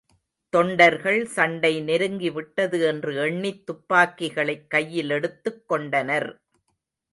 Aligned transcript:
தொண்டர்கள் 0.49 1.25
சண்டை 1.25 1.81
நெருங்கி 1.81 2.29
விட்டது 2.29 2.81
என்று 2.81 3.15
எண்ணித் 3.15 3.65
துப்பாக்கிகளைக் 3.65 4.67
கையிலெடுத்துக் 4.73 5.65
கொண்டனர். 5.65 6.29